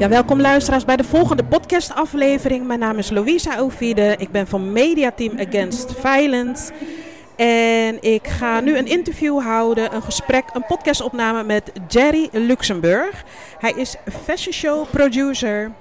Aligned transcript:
Ja, 0.00 0.08
welkom 0.08 0.40
luisteraars 0.40 0.84
bij 0.84 0.96
de 0.96 1.04
volgende 1.04 1.44
podcastaflevering. 1.44 2.66
Mijn 2.66 2.78
naam 2.78 2.98
is 2.98 3.10
Louisa 3.10 3.58
Ovide. 3.58 4.14
Ik 4.18 4.30
ben 4.30 4.46
van 4.46 4.72
Mediateam 4.72 5.38
Against 5.38 5.92
Violence. 5.98 6.72
En 7.36 8.02
ik 8.02 8.26
ga 8.26 8.60
nu 8.60 8.76
een 8.76 8.86
interview 8.86 9.40
houden, 9.40 9.94
een 9.94 10.02
gesprek, 10.02 10.44
een 10.52 10.64
podcastopname 10.66 11.44
met 11.44 11.72
Jerry 11.88 12.28
Luxemburg. 12.32 13.24
Hij 13.58 13.72
is 13.76 13.96
fashion 14.24 14.52
show 14.52 14.86
producer. 14.90 15.72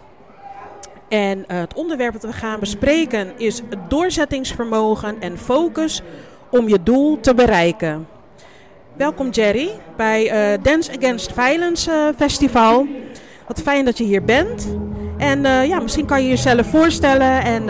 En 1.10 1.38
uh, 1.38 1.60
het 1.60 1.74
onderwerp 1.74 2.14
dat 2.14 2.24
we 2.24 2.34
gaan 2.34 2.60
bespreken 2.60 3.32
is 3.38 3.62
doorzettingsvermogen 3.88 5.16
en 5.20 5.38
focus 5.38 6.02
om 6.50 6.68
je 6.68 6.84
doel 6.84 7.20
te 7.20 7.34
bereiken. 7.34 8.08
Welkom 8.98 9.30
Jerry 9.30 9.70
bij 9.98 10.54
uh, 10.54 10.64
Dance 10.64 10.92
Against 10.98 11.32
Violence 11.34 11.92
uh, 11.92 12.08
Festival. 12.18 12.88
Wat 13.50 13.62
fijn 13.62 13.86
dat 13.86 13.98
je 13.98 14.04
hier 14.04 14.24
bent. 14.24 14.68
En 15.18 15.40
uh, 15.40 15.66
ja, 15.66 15.80
misschien 15.80 16.06
kan 16.06 16.24
je 16.24 16.30
jezelf 16.30 16.68
voorstellen 16.68 17.44
en 17.44 17.64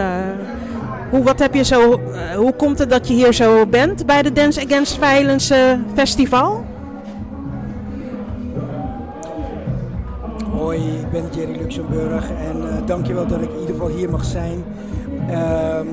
hoe, 1.10 1.24
wat 1.24 1.40
heb 1.40 1.54
je 1.54 1.64
zo, 1.64 2.00
hoe 2.36 2.54
komt 2.54 2.80
het 2.80 2.90
dat 2.90 3.08
je 3.08 3.14
hier 3.14 3.34
zo 3.34 3.66
bent 3.66 4.06
bij 4.06 4.22
de 4.22 4.32
Dance 4.32 4.66
Against 4.66 4.98
Violence 5.02 5.80
Festival? 5.94 6.66
Hoi, 10.52 10.80
ik 10.80 11.12
ben 11.12 11.24
Jerry 11.36 11.58
Luxemburg 11.58 12.30
en 12.30 12.86
dankjewel 12.86 13.28
dat 13.28 13.42
ik 13.42 13.50
in 13.50 13.60
ieder 13.60 13.76
geval 13.76 13.90
hier 13.90 14.10
mag 14.10 14.26
zijn. 14.26 14.64
Um, 15.32 15.88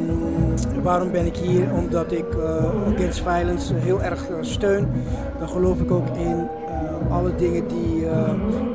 waarom 0.82 1.10
ben 1.10 1.26
ik 1.26 1.36
hier? 1.36 1.72
Omdat 1.72 2.12
ik 2.12 2.26
Against 2.94 3.22
Violence 3.22 3.74
heel 3.74 4.02
erg 4.02 4.26
steun. 4.40 4.88
Dan 5.38 5.48
geloof 5.48 5.80
ik 5.80 5.90
ook 5.90 6.06
in 6.16 6.48
alle 7.16 7.34
dingen 7.36 7.66
die, 7.68 8.06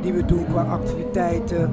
die 0.02 0.14
we 0.14 0.26
doen 0.26 0.46
qua 0.52 0.62
activiteiten. 0.62 1.70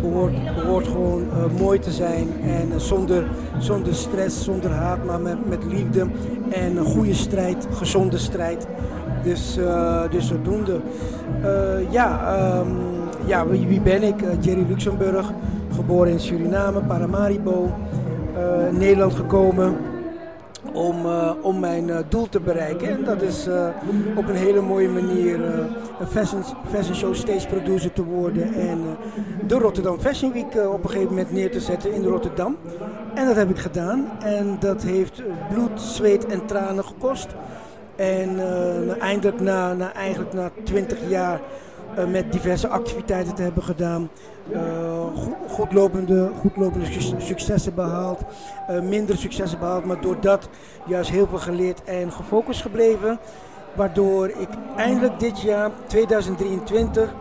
behoort, 0.00 0.32
behoort 0.54 0.86
gewoon 0.86 1.22
mooi 1.58 1.78
te 1.78 1.90
zijn 1.90 2.28
en 2.42 2.80
zonder, 2.80 3.26
zonder 3.58 3.94
stress, 3.94 4.44
zonder 4.44 4.70
haat, 4.70 5.04
maar 5.04 5.20
met, 5.20 5.48
met 5.48 5.64
liefde 5.64 6.06
en 6.50 6.76
een 6.76 6.84
goede 6.84 7.14
strijd, 7.14 7.66
gezonde 7.72 8.18
strijd. 8.18 8.66
Dus, 9.22 9.58
dus 10.10 10.26
zodoende. 10.26 10.80
ja, 11.90 12.36
um, 12.58 12.66
ja, 13.26 13.46
wie, 13.46 13.66
wie 13.66 13.80
ben 13.80 14.02
ik? 14.02 14.24
Jerry 14.40 14.64
Luxemburg, 14.68 15.32
geboren 15.74 16.12
in 16.12 16.20
Suriname, 16.20 16.80
Paramaribo 16.80 17.70
uh, 18.36 18.78
Nederland 18.78 19.14
gekomen 19.14 19.76
om, 20.74 21.06
uh, 21.06 21.30
om 21.42 21.60
mijn 21.60 21.88
uh, 21.88 21.98
doel 22.08 22.28
te 22.28 22.40
bereiken. 22.40 22.88
En 22.88 23.04
dat 23.04 23.22
is 23.22 23.46
op 24.16 24.28
een 24.28 24.34
hele 24.34 24.60
mooie 24.60 24.88
manier 24.88 25.44
een 26.00 26.06
fashion, 26.06 26.42
fashion 26.70 26.94
show 26.94 27.14
stage 27.14 27.46
producer 27.46 27.92
te 27.92 28.04
worden 28.04 28.54
en 28.54 28.80
de 29.46 29.54
Rotterdam 29.54 30.00
Fashion 30.00 30.32
Week 30.32 30.54
op 30.72 30.84
een 30.84 30.90
gegeven 30.90 31.08
moment 31.08 31.32
neer 31.32 31.50
te 31.50 31.60
zetten 31.60 31.92
in 31.92 32.04
Rotterdam. 32.04 32.56
En 33.14 33.26
dat 33.26 33.36
heb 33.36 33.50
ik 33.50 33.58
gedaan 33.58 34.10
en 34.22 34.56
dat 34.60 34.82
heeft 34.82 35.22
bloed, 35.52 35.80
zweet 35.80 36.26
en 36.26 36.46
tranen 36.46 36.84
gekost. 36.84 37.28
En 37.96 38.38
eindelijk 39.00 39.40
na, 39.40 39.74
na, 39.74 39.92
eigenlijk 39.92 40.32
na 40.32 40.50
20 40.64 40.98
jaar 41.08 41.40
met 42.10 42.32
diverse 42.32 42.68
activiteiten 42.68 43.34
te 43.34 43.42
hebben 43.42 43.62
gedaan, 43.62 44.08
uh, 44.52 44.60
goedlopende, 45.48 46.30
goedlopende 46.40 46.86
successen 47.18 47.74
behaald, 47.74 48.20
uh, 48.70 48.80
minder 48.80 49.16
successen 49.16 49.58
behaald, 49.58 49.84
maar 49.84 50.00
door 50.00 50.20
dat 50.20 50.48
juist 50.86 51.10
heel 51.10 51.26
veel 51.26 51.38
geleerd 51.38 51.84
en 51.84 52.12
gefocust 52.12 52.62
gebleven. 52.62 53.18
Waardoor 53.74 54.28
ik 54.28 54.48
eindelijk 54.76 55.20
dit 55.20 55.40
jaar, 55.40 55.70
2023, 55.86 57.14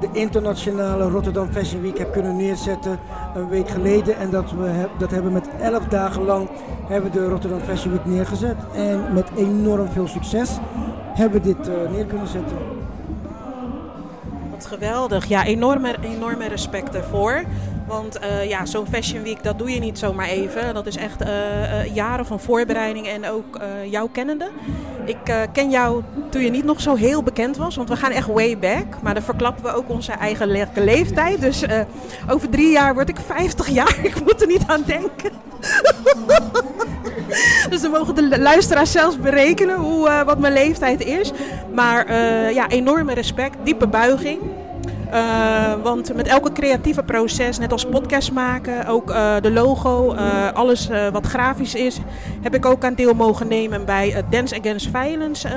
de 0.00 0.08
internationale 0.12 1.08
Rotterdam 1.08 1.52
Fashion 1.52 1.82
Week 1.82 1.98
heb 1.98 2.12
kunnen 2.12 2.36
neerzetten 2.36 2.98
een 3.34 3.48
week 3.48 3.68
geleden. 3.68 4.16
En 4.16 4.30
dat 4.30 4.50
we 4.50 4.86
dat 4.98 5.10
hebben 5.10 5.32
met 5.32 5.48
11 5.60 5.84
dagen 5.84 6.24
lang 6.24 6.48
hebben 6.86 7.12
de 7.12 7.28
Rotterdam 7.28 7.60
Fashion 7.60 7.92
Week 7.92 8.04
neergezet. 8.04 8.56
En 8.74 9.12
met 9.12 9.30
enorm 9.36 9.88
veel 9.88 10.06
succes 10.06 10.58
hebben 11.14 11.42
we 11.42 11.54
dit 11.54 11.70
neer 11.90 12.04
kunnen 12.04 12.28
zetten 12.28 12.56
geweldig. 14.66 15.26
Ja, 15.26 15.44
enorme, 15.44 15.96
enorme 16.02 16.48
respect 16.48 16.94
ervoor. 16.94 17.42
Want 17.86 18.18
uh, 18.20 18.48
ja, 18.48 18.66
zo'n 18.66 18.86
Fashion 18.86 19.22
Week, 19.22 19.42
dat 19.42 19.58
doe 19.58 19.70
je 19.70 19.80
niet 19.80 19.98
zomaar 19.98 20.26
even. 20.26 20.74
Dat 20.74 20.86
is 20.86 20.96
echt 20.96 21.22
uh, 21.22 21.28
uh, 21.28 21.94
jaren 21.94 22.26
van 22.26 22.40
voorbereiding 22.40 23.06
en 23.06 23.28
ook 23.28 23.60
jouw 23.90 24.08
kennende. 24.12 24.50
Ik 25.04 25.48
ken 25.52 25.70
jou 25.70 26.02
toen 26.30 26.42
je 26.42 26.50
niet 26.50 26.64
nog 26.64 26.80
zo 26.80 26.94
heel 26.94 27.22
bekend 27.22 27.56
was, 27.56 27.76
want 27.76 27.88
we 27.88 27.96
gaan 27.96 28.10
echt 28.10 28.26
way 28.26 28.58
back. 28.58 29.02
Maar 29.02 29.14
dan 29.14 29.22
verklappen 29.22 29.64
we 29.64 29.74
ook 29.74 29.88
onze 29.88 30.12
eigen 30.12 30.48
le 30.48 30.66
leeftijd. 30.74 31.40
Dus 31.40 31.64
over 32.28 32.48
drie 32.48 32.70
jaar 32.70 32.94
word 32.94 33.08
ik 33.08 33.18
50 33.26 33.68
jaar. 33.68 33.98
Ik 34.10 34.20
moet 34.24 34.40
er 34.40 34.46
niet 34.46 34.64
aan 34.66 34.82
denken. 34.86 35.30
dus 37.70 37.80
dan 37.80 37.90
mogen 37.90 38.14
de 38.14 38.40
luisteraars 38.40 38.92
zelfs 38.92 39.18
berekenen 39.18 39.76
hoe, 39.76 40.22
wat 40.26 40.38
mijn 40.38 40.52
leeftijd 40.52 41.04
is. 41.04 41.32
Maar 41.74 42.14
ja, 42.52 42.68
enorme 42.68 43.14
respect, 43.14 43.56
diepe 43.64 43.86
buiging. 43.86 44.38
Uh, 45.12 45.72
want 45.82 46.14
met 46.14 46.26
elke 46.26 46.52
creatieve 46.52 47.02
proces, 47.02 47.58
net 47.58 47.72
als 47.72 47.86
podcast 47.86 48.32
maken, 48.32 48.86
ook 48.86 49.06
de 49.42 49.50
logo, 49.50 50.14
alles 50.54 50.88
wat 51.12 51.26
grafisch 51.26 51.74
is, 51.74 51.98
heb 52.42 52.54
ik 52.54 52.66
ook 52.66 52.84
aan 52.84 52.94
deel 52.94 53.14
mogen 53.14 53.48
nemen 53.48 53.84
bij 53.84 54.08
het 54.08 54.24
Dance 54.30 54.58
Against 54.58 54.88
Violence 54.92 55.48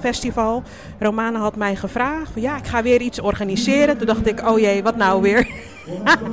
Festival. 0.00 0.62
Romana 0.98 1.38
had 1.38 1.56
mij 1.56 1.76
gevraagd, 1.76 2.30
ja, 2.34 2.56
ik 2.56 2.66
ga 2.66 2.82
weer 2.82 3.00
iets 3.00 3.20
organiseren. 3.20 3.98
Toen 3.98 4.06
dacht 4.06 4.26
ik, 4.26 4.48
oh 4.48 4.58
jee, 4.58 4.82
wat 4.82 4.96
nou 4.96 5.22
weer? 5.22 5.48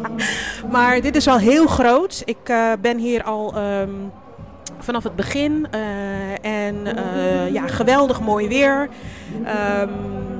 maar 0.71 1.01
dit 1.01 1.15
is 1.15 1.25
wel 1.25 1.37
heel 1.37 1.67
groot. 1.67 2.21
Ik 2.25 2.53
ben 2.81 2.97
hier 2.97 3.23
al... 3.23 3.53
Um, 3.57 4.11
vanaf 4.83 5.03
het 5.03 5.15
begin. 5.15 5.67
Uh, 5.75 6.65
en 6.65 6.75
uh, 6.75 7.53
ja, 7.53 7.67
geweldig 7.67 8.21
mooi 8.21 8.47
weer. 8.47 8.89
Um, 9.37 9.89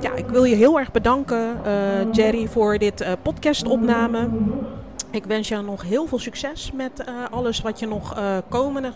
ja, 0.00 0.14
ik 0.14 0.28
wil 0.28 0.44
je 0.44 0.54
heel 0.54 0.78
erg 0.78 0.92
bedanken, 0.92 1.56
uh, 1.66 2.12
Jerry, 2.12 2.48
voor 2.48 2.78
dit 2.78 3.06
podcastopname. 3.22 4.28
Ik 5.10 5.24
wens 5.24 5.48
je 5.48 5.56
nog 5.56 5.82
heel 5.82 6.06
veel 6.06 6.18
succes 6.18 6.70
met 6.74 7.04
alles 7.30 7.60
wat 7.60 7.78
je 7.78 7.86
nog 7.86 8.16
komende. 8.48 8.92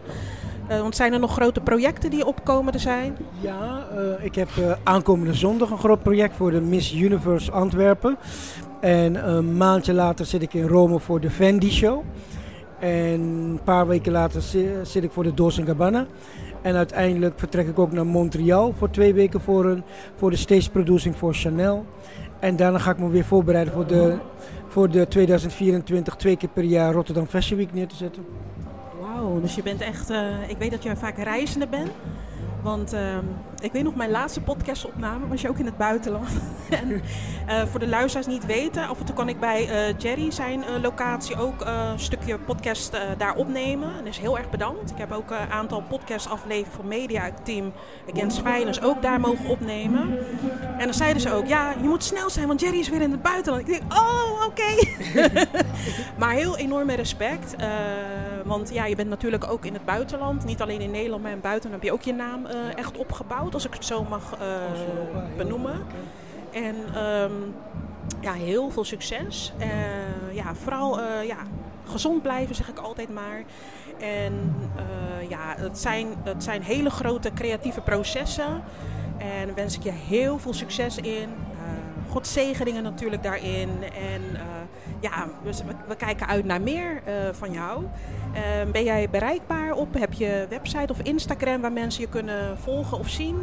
want 0.69 0.97
zijn 0.97 1.13
er 1.13 1.19
nog 1.19 1.33
grote 1.33 1.61
projecten 1.61 2.11
die 2.11 2.27
opkomende 2.27 2.79
zijn? 2.79 3.17
Ja, 3.41 3.87
ik 4.21 4.35
heb 4.35 4.49
aankomende 4.83 5.35
zondag 5.35 5.71
een 5.71 5.79
groot 5.79 6.03
project 6.03 6.37
voor 6.37 6.51
de 6.51 6.61
Miss 6.61 6.95
Universe 6.95 7.53
Antwerpen. 7.53 8.17
En 8.81 9.29
een 9.29 9.57
maandje 9.57 9.93
later 9.93 10.27
zit 10.27 10.43
ik 10.43 10.55
in 10.55 10.67
Rome 10.67 10.99
voor 10.99 11.21
de 11.21 11.31
Fendi 11.31 11.71
Show. 11.71 12.03
En 12.81 13.21
een 13.21 13.61
paar 13.65 13.87
weken 13.87 14.13
later 14.13 14.43
zit 14.83 15.05
ik 15.05 15.11
voor 15.11 15.23
de 15.23 15.35
Dolce 15.35 15.65
Gabbana. 15.65 16.07
En 16.63 16.75
uiteindelijk 16.75 17.39
vertrek 17.39 17.69
ik 17.69 17.79
ook 17.79 17.93
naar 17.93 18.07
Montreal 18.07 18.75
voor 18.79 18.91
twee 18.91 19.15
weken 19.15 19.41
voor, 19.41 19.65
een, 19.65 19.83
voor 20.17 20.31
de 20.31 20.37
stage 20.37 20.71
producing 20.71 21.17
voor 21.17 21.35
Chanel. 21.35 21.85
En 22.41 22.57
daarna 22.57 22.79
ga 22.79 22.91
ik 22.91 22.99
me 22.99 23.09
weer 23.09 23.25
voorbereiden 23.25 23.73
voor 23.73 23.87
de, 23.87 24.19
voor 24.69 24.91
de 24.91 25.09
2024 25.09 26.17
twee 26.17 26.37
keer 26.37 26.49
per 26.49 26.63
jaar 26.63 26.93
Rotterdam 26.93 27.27
Fashion 27.27 27.59
Week 27.59 27.73
neer 27.73 27.87
te 27.87 27.97
zetten. 27.97 28.25
Wauw, 29.01 29.41
dus 29.41 29.55
je 29.55 29.63
bent 29.63 29.81
echt, 29.81 30.11
uh, 30.11 30.49
ik 30.49 30.57
weet 30.59 30.71
dat 30.71 30.83
je 30.83 30.97
vaak 30.97 31.17
reizende 31.17 31.67
bent. 31.67 31.91
Want 32.63 32.95
uh, 32.95 33.01
ik 33.61 33.73
weet 33.73 33.83
nog, 33.83 33.95
mijn 33.95 34.11
laatste 34.11 34.41
podcastopname 34.41 35.29
was 35.29 35.41
je 35.41 35.49
ook 35.49 35.59
in 35.59 35.67
het 35.67 35.77
buitenland. 35.77 36.29
en 36.81 36.91
uh, 36.91 37.63
voor 37.71 37.81
de 37.81 37.89
luisteraars 37.89 38.27
niet 38.27 38.47
weten, 38.47 38.89
af 38.89 38.99
en 38.99 39.05
toe 39.05 39.15
kan 39.15 39.29
ik 39.29 39.41
bij 39.41 39.89
uh, 39.91 39.99
Jerry 39.99 40.31
zijn 40.31 40.61
uh, 40.61 40.83
locatie 40.83 41.37
ook 41.37 41.61
een 41.65 41.99
stukje 41.99 42.39
podcast 42.39 42.97
daar 43.19 43.35
opnemen. 43.35 44.05
Dus 44.05 44.19
heel 44.19 44.39
erg 44.39 44.51
bedankt. 44.51 44.91
Ik 44.91 44.99
heb 44.99 45.13
ook 45.13 45.31
een 45.31 45.51
aantal 45.51 45.83
podcastafleveringen 45.89 46.73
voor 46.73 46.85
Media 46.85 47.31
Team 47.43 47.73
Against 48.13 48.39
Violence 48.39 48.83
ook 48.83 49.03
daar 49.03 49.21
mogen 49.21 49.49
opnemen. 49.49 50.19
En 50.79 50.85
dan 50.85 50.95
zeiden 50.95 51.23
ze 51.23 51.33
ook, 51.33 51.47
ja, 51.47 51.75
je 51.83 51.89
moet 51.89 52.05
snel 52.05 52.31
zijn, 52.31 52.47
want 52.47 52.61
Jerry 52.61 52.79
is 52.79 52.89
weer 52.89 53.01
in 53.01 53.11
het 53.11 53.23
buitenland. 53.23 53.69
Ik 53.69 53.79
denk, 53.79 53.93
oh, 53.93 54.45
oké. 54.47 54.97
Maar 56.19 56.33
heel 56.33 56.57
enorme 56.57 56.95
respect. 56.95 57.57
Want 58.45 58.73
ja, 58.73 58.85
je 58.85 58.97
bent 58.97 59.09
natuurlijk 59.09 59.51
ook 59.51 59.65
in 59.65 59.73
het 59.73 59.85
buitenland. 59.85 60.45
Niet 60.45 60.63
alleen 60.63 60.81
in 60.81 60.91
Nederland, 60.91 61.23
maar 61.23 61.31
in 61.31 61.37
het 61.37 61.47
buitenland 61.47 61.83
heb 61.83 61.91
je 61.91 61.97
ook 61.97 62.03
je 62.03 62.13
naam 62.13 62.47
echt 62.77 62.97
opgebouwd 62.97 63.55
als 63.55 63.67
ik 63.67 63.75
het 63.75 63.85
zo 63.85 64.05
mag 64.05 64.35
uh, 64.41 64.47
benoemen. 65.37 65.83
En 66.53 67.05
um, 67.05 67.55
ja, 68.21 68.33
heel 68.33 68.71
veel 68.71 68.85
succes. 68.85 69.53
Uh, 69.61 69.67
ja, 70.35 70.55
vooral 70.55 71.01
uh, 71.01 71.25
ja, 71.27 71.37
gezond 71.85 72.23
blijven, 72.23 72.55
zeg 72.55 72.69
ik 72.69 72.79
altijd 72.79 73.15
maar. 73.15 73.43
En 74.01 74.55
ja, 75.29 75.55
het 75.57 75.79
zijn, 75.79 76.07
het 76.23 76.43
zijn 76.43 76.63
hele 76.63 76.91
grote 76.91 77.33
creatieve 77.33 77.81
processen. 77.81 78.63
En 79.19 79.47
daar 79.47 79.55
wens 79.55 79.77
ik 79.77 79.83
je 79.83 79.91
heel 79.91 80.39
veel 80.39 80.55
succes 80.55 80.97
in. 80.97 81.29
God 82.09 82.27
zegeningen 82.27 82.83
natuurlijk 82.83 83.23
daarin. 83.23 83.71
En 83.83 84.23
ja, 85.01 85.29
dus 85.45 85.63
we, 85.89 85.97
kijken 85.97 86.27
uit 86.27 86.45
naar 86.45 86.61
meer 86.61 87.03
van 87.33 87.53
jou. 87.53 87.83
Uh, 88.35 88.73
ben 88.73 88.85
jij 88.85 89.09
bereikbaar 89.11 89.73
op? 89.73 89.95
Heb 89.95 90.13
je 90.13 90.47
website 90.49 90.93
of 90.93 91.03
Instagram 91.03 91.61
waar 91.61 91.73
mensen 91.73 92.01
je 92.01 92.09
kunnen 92.09 92.59
volgen 92.59 92.99
of 92.99 93.09
zien? 93.09 93.37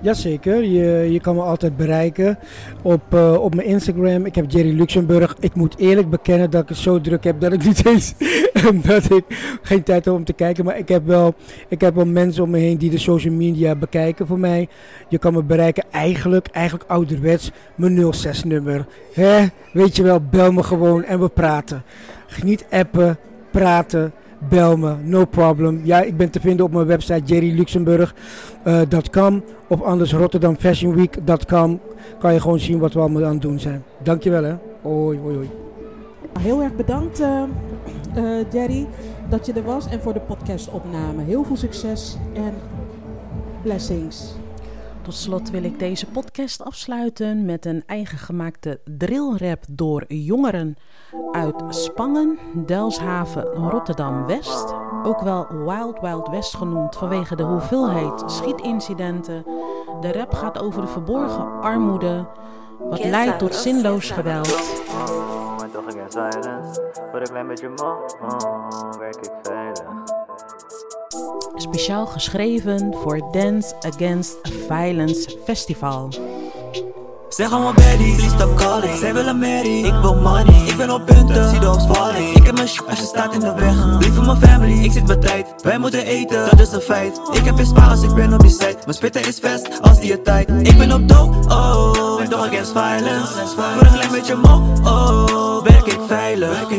Jazeker, 0.00 0.64
je, 0.64 1.12
je 1.12 1.20
kan 1.20 1.34
me 1.34 1.42
altijd 1.42 1.76
bereiken 1.76 2.38
op, 2.82 3.02
uh, 3.14 3.42
op 3.42 3.54
mijn 3.54 3.68
Instagram. 3.68 4.26
Ik 4.26 4.34
heb 4.34 4.50
Jerry 4.50 4.76
Luxemburg. 4.76 5.36
Ik 5.40 5.54
moet 5.54 5.78
eerlijk 5.78 6.10
bekennen 6.10 6.50
dat 6.50 6.62
ik 6.62 6.68
het 6.68 6.78
zo 6.78 7.00
druk 7.00 7.24
heb 7.24 7.40
dat 7.40 7.52
ik 7.52 7.64
niet 7.64 7.86
eens 7.86 8.14
dat 8.86 9.10
ik 9.10 9.24
geen 9.62 9.82
tijd 9.82 10.04
heb 10.04 10.14
om 10.14 10.24
te 10.24 10.32
kijken. 10.32 10.64
Maar 10.64 10.78
ik 10.78 10.88
heb, 10.88 11.06
wel, 11.06 11.34
ik 11.68 11.80
heb 11.80 11.94
wel 11.94 12.06
mensen 12.06 12.42
om 12.42 12.50
me 12.50 12.58
heen 12.58 12.78
die 12.78 12.90
de 12.90 12.98
social 12.98 13.34
media 13.34 13.74
bekijken 13.74 14.26
voor 14.26 14.38
mij. 14.38 14.68
Je 15.08 15.18
kan 15.18 15.32
me 15.32 15.42
bereiken 15.42 15.84
eigenlijk, 15.90 16.46
eigenlijk 16.46 16.90
ouderwets, 16.90 17.50
mijn 17.74 18.14
06 18.14 18.44
nummer. 18.44 18.86
Hè? 19.12 19.46
Weet 19.72 19.96
je 19.96 20.02
wel, 20.02 20.20
bel 20.30 20.52
me 20.52 20.62
gewoon 20.62 21.04
en 21.04 21.20
we 21.20 21.28
praten. 21.28 21.82
Niet 22.42 22.64
appen, 22.70 23.18
praten 23.50 24.12
bel 24.48 24.76
me, 24.76 24.94
no 25.02 25.24
problem. 25.24 25.80
Ja, 25.84 26.00
ik 26.00 26.16
ben 26.16 26.30
te 26.30 26.40
vinden 26.40 26.66
op 26.66 26.72
mijn 26.72 26.86
website 26.86 27.22
jerryluxemburg.com 27.24 29.34
uh, 29.34 29.40
of 29.68 29.82
anders 29.82 30.12
rotterdamfashionweek.com. 30.12 31.80
Kan 32.18 32.32
je 32.32 32.40
gewoon 32.40 32.58
zien 32.58 32.78
wat 32.78 32.92
we 32.92 33.00
allemaal 33.00 33.24
aan 33.24 33.32
het 33.32 33.42
doen 33.42 33.60
zijn. 33.60 33.84
Dankjewel 34.02 34.42
hè. 34.42 34.54
Hoi, 34.82 35.18
hoi, 35.18 35.34
hoi. 35.34 35.50
Heel 36.40 36.62
erg 36.62 36.76
bedankt 36.76 37.20
uh, 37.20 37.42
Jerry 38.50 38.88
dat 39.28 39.46
je 39.46 39.52
er 39.52 39.62
was 39.62 39.86
en 39.86 40.00
voor 40.00 40.12
de 40.12 40.20
podcastopname. 40.20 41.22
Heel 41.22 41.44
veel 41.44 41.56
succes 41.56 42.16
en 42.34 42.54
blessings. 43.62 44.34
Tot 45.02 45.14
slot 45.14 45.50
wil 45.50 45.64
ik 45.64 45.78
deze 45.78 46.06
podcast 46.06 46.64
afsluiten 46.64 47.44
met 47.44 47.66
een 47.66 47.82
eigen 47.86 48.18
gemaakte 48.18 48.80
drillrap 48.84 49.64
door 49.70 50.04
jongeren 50.08 50.76
uit 51.32 51.54
Spangen, 51.68 52.38
Delshaven, 52.66 53.44
Rotterdam-West. 53.44 54.74
Ook 55.02 55.20
wel 55.20 55.46
Wild 55.48 56.00
Wild 56.00 56.28
West 56.28 56.56
genoemd 56.56 56.96
vanwege 56.96 57.36
de 57.36 57.42
hoeveelheid 57.42 58.22
schietincidenten. 58.26 59.44
De 60.00 60.12
rap 60.12 60.34
gaat 60.34 60.62
over 60.62 60.80
de 60.80 60.88
verborgen 60.88 61.60
armoede, 61.60 62.26
wat 62.78 63.04
leidt 63.04 63.38
tot 63.38 63.54
zinloos 63.54 64.10
geweld. 64.10 64.80
Toch 65.84 65.94
ik 65.94 66.10
silence, 66.10 66.80
voor 67.10 67.20
een 67.20 67.28
klein 67.28 67.46
beetje 67.46 67.68
werk 68.98 69.16
ik 69.16 69.30
veilig. 69.42 69.82
Speciaal 71.54 72.06
geschreven 72.06 72.94
voor 72.94 73.32
Dance 73.32 73.74
Against 73.80 74.48
Violence 74.68 75.38
Festival. 75.44 76.08
Zeg 77.36 77.52
allemaal 77.52 77.72
Betty, 77.72 78.14
please 78.14 78.34
stop 78.34 78.56
calling. 78.56 78.98
Zij 78.98 79.14
willen 79.14 79.38
Mary, 79.38 79.84
ik 79.84 79.94
wil 80.00 80.14
money. 80.14 80.66
Ik 80.66 80.76
ben 80.76 80.90
op 80.90 81.06
punten, 81.06 81.48
zie 81.48 81.58
de 81.58 81.70
opsparing 81.70 82.36
Ik 82.36 82.46
heb 82.46 82.54
mijn 82.54 82.68
shit 82.68 82.86
als 82.88 82.98
je 82.98 83.04
staat 83.04 83.34
in 83.34 83.40
de 83.40 83.54
weg. 83.54 83.84
Lief 83.98 84.14
voor 84.14 84.24
mijn 84.24 84.40
family, 84.40 84.84
ik 84.84 84.92
zit 84.92 85.04
bij 85.04 85.16
tijd 85.16 85.46
Wij 85.62 85.78
moeten 85.78 86.04
eten, 86.04 86.50
dat 86.50 86.60
is 86.60 86.72
een 86.72 86.80
feit. 86.80 87.20
Ik 87.32 87.44
heb 87.44 87.58
in 87.58 87.74
als 87.74 88.02
ik 88.02 88.14
ben 88.14 88.34
op 88.34 88.40
die 88.40 88.50
site 88.50 88.76
Mijn 88.84 88.94
spitten 88.94 89.26
is 89.26 89.38
vast, 89.42 89.82
als 89.82 90.00
die 90.00 90.12
het 90.12 90.24
tijd. 90.24 90.50
Ik 90.62 90.78
ben 90.78 90.92
op 90.92 91.08
dope, 91.08 91.36
oh 91.48 92.20
En 92.22 92.28
toch 92.28 92.46
against 92.46 92.72
violence. 92.72 93.32
Voor 93.54 93.86
een 93.86 93.92
klein 93.92 94.10
beetje 94.10 94.36
mo, 94.36 94.62
oh 94.84 95.62
Werk 95.62 95.86
ik 95.86 95.98
veilig, 96.06 96.70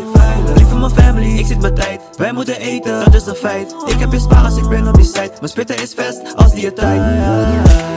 mijn 0.83 1.05
family, 1.05 1.37
ik 1.37 1.45
zit 1.45 1.59
bij 1.59 1.71
tijd 1.71 2.01
Wij 2.17 2.33
moeten 2.33 2.59
eten, 2.59 3.03
dat 3.03 3.13
is 3.13 3.25
een 3.25 3.35
feit 3.35 3.75
Ik 3.85 3.99
heb 3.99 4.13
in 4.13 4.21
als 4.43 4.57
ik 4.57 4.69
ben 4.69 4.87
op 4.87 4.95
die 4.95 5.05
site 5.05 5.31
Mijn 5.39 5.49
spitten 5.49 5.81
is 5.81 5.93
vast, 5.93 6.35
als 6.35 6.53
die 6.53 6.65
het 6.65 6.75
tijd 6.75 7.01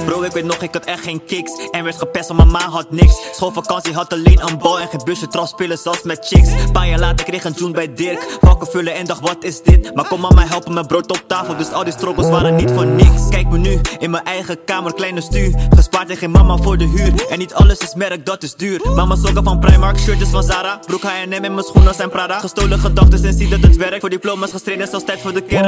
Bro, 0.06 0.22
ik 0.22 0.32
weet 0.32 0.44
nog, 0.44 0.56
ik 0.56 0.72
had 0.72 0.84
echt 0.84 1.02
geen 1.02 1.24
kicks 1.24 1.52
En 1.70 1.84
werd 1.84 1.96
gepest 1.96 2.30
om 2.30 2.36
mijn 2.36 2.50
ma 2.50 2.68
had 2.68 2.90
niks. 2.90 3.16
Schoolvakantie 3.32 3.94
had 3.94 4.12
alleen 4.12 4.40
een 4.48 4.58
bal 4.58 4.80
en 4.80 4.88
geen 4.88 5.00
busje. 5.04 5.26
Trouw 5.26 5.46
spelen 5.46 5.78
zelfs 5.78 6.02
met 6.02 6.26
chicks. 6.26 6.70
Paar 6.72 6.88
jaar 6.88 6.98
later 6.98 7.26
kreeg 7.26 7.44
een 7.44 7.54
tune 7.54 7.70
bij 7.70 7.94
Dirk. 7.94 8.38
Vakken 8.40 8.66
vullen 8.66 8.94
en 8.94 9.06
dacht, 9.06 9.20
wat 9.20 9.44
is 9.44 9.62
dit? 9.62 9.94
Maar 9.94 10.06
kom 10.06 10.20
mama 10.20 10.46
helpen 10.46 10.74
mijn 10.74 10.86
brood 10.86 11.10
op 11.10 11.24
tafel. 11.26 11.56
Dus 11.56 11.72
al 11.72 11.84
die 11.84 11.92
struggles 11.92 12.28
waren 12.28 12.56
niet 12.56 12.70
voor 12.70 12.86
niks. 12.86 13.28
Kijk 13.30 13.48
me 13.48 13.58
nu 13.58 13.80
in 13.98 14.10
mijn 14.10 14.24
eigen 14.24 14.64
kamer, 14.64 14.94
kleine 14.94 15.20
stuur. 15.20 15.54
Gespaard 15.76 16.10
en 16.10 16.16
geen 16.16 16.30
mama 16.30 16.56
voor 16.56 16.78
de 16.78 16.84
huur. 16.84 17.26
En 17.28 17.38
niet 17.38 17.54
alles 17.54 17.78
is 17.78 17.94
merk, 17.94 18.26
dat 18.26 18.42
is 18.42 18.54
duur. 18.54 18.80
Mama 18.94 19.16
sokken 19.16 19.44
van 19.44 19.58
Primark, 19.58 19.98
shirtjes 19.98 20.28
van 20.28 20.42
Zara. 20.42 20.80
Broek 20.86 21.02
H&M 21.02 21.32
en 21.32 21.54
mijn 21.54 21.66
schoenen 21.66 21.94
zijn 21.94 22.08
Prada. 22.08 22.38
Gestolen 22.38 22.75
gedachten 22.78 23.24
en 23.24 23.34
zie 23.34 23.48
dat 23.48 23.60
het 23.60 23.76
werkt. 23.76 24.00
Voor 24.00 24.10
diploma's 24.10 24.50
gestreden, 24.50 24.82
is 24.82 24.90
zelfs 24.90 25.04
tijd 25.04 25.20
voor 25.20 25.32
de 25.32 25.42
kerk. 25.42 25.64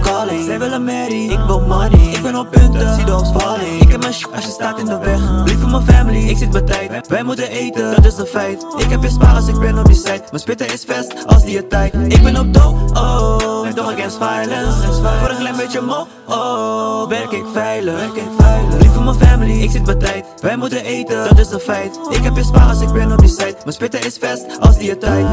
Calling. 0.00 0.44
Zij 0.44 0.58
willen 0.58 0.84
Mary, 0.84 1.30
ik 1.30 1.38
wil 1.46 1.60
money. 1.60 2.12
Ik 2.12 2.22
ben 2.22 2.36
op 2.36 2.50
punten, 2.50 2.94
zie 2.94 3.04
de 3.04 3.16
opsparing. 3.16 3.82
Ik 3.82 3.90
heb 3.90 4.00
mijn 4.00 4.12
sh 4.12 4.24
als 4.34 4.44
je 4.44 4.50
staat 4.50 4.78
in 4.78 4.84
de 4.84 4.98
weg. 4.98 5.20
Lief 5.44 5.60
voor 5.60 5.70
mijn 5.70 5.84
family, 5.84 6.28
ik 6.28 6.36
zit 6.36 6.50
bij 6.50 6.62
tijd. 6.62 7.08
Wij 7.08 7.22
moeten 7.22 7.48
eten, 7.48 7.94
dat 7.94 8.04
is 8.04 8.18
een 8.18 8.26
feit. 8.26 8.66
Ik 8.76 8.90
heb 8.90 9.04
in 9.04 9.20
als 9.20 9.48
ik 9.48 9.58
ben 9.58 9.78
op 9.78 9.86
die 9.86 9.94
site. 9.94 10.22
Mijn 10.30 10.42
spitten 10.42 10.72
is 10.72 10.84
vast, 10.86 11.26
als 11.26 11.44
die 11.44 11.56
het 11.56 11.70
tijd. 11.70 11.94
Ik 12.08 12.22
ben 12.22 12.38
op 12.38 12.54
dope, 12.54 13.00
oh 13.00 13.54
toch 13.74 13.92
against 13.92 14.16
violence. 14.16 14.92
Voor 15.20 15.30
een 15.30 15.36
klein 15.36 15.56
beetje 15.56 15.80
mo, 15.80 16.06
oh 16.28 17.08
Werk 17.08 17.32
ik 17.32 17.44
veilig, 17.52 17.94
werk 17.94 18.16
ik 18.16 18.28
veilig. 18.38 18.80
Lief 18.80 18.92
voor 18.92 19.04
mijn 19.04 19.16
family, 19.16 19.62
ik 19.62 19.70
zit 19.70 19.84
bij 19.84 19.94
tijd. 19.94 20.24
Wij 20.40 20.56
moeten 20.56 20.84
eten, 20.84 21.28
dat 21.28 21.38
is 21.38 21.50
een 21.50 21.60
feit. 21.60 21.98
Ik 22.10 22.22
heb 22.22 22.36
in 22.36 22.44
als 22.52 22.80
ik 22.80 22.92
ben 22.92 23.12
op 23.12 23.18
die 23.18 23.28
site. 23.28 23.56
Mijn 23.62 23.72
spitten 23.72 24.04
is 24.04 24.18
vast, 24.20 24.60
als 24.60 24.78
die 24.78 24.90
het 24.90 25.00
tijd 25.00 25.26